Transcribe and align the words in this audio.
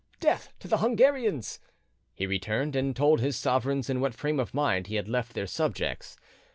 Death 0.19 0.51
to 0.57 0.67
the 0.67 0.79
Hungarians!" 0.79 1.59
he 2.15 2.25
returned 2.25 2.75
and 2.75 2.95
told 2.95 3.19
his 3.21 3.37
sovereigns 3.37 3.87
in 3.87 4.01
what 4.01 4.15
frame 4.15 4.39
of 4.39 4.51
mind 4.51 4.87
he 4.87 4.95
had 4.95 5.07
left 5.07 5.33
their 5.35 5.45
subjects. 5.45 6.17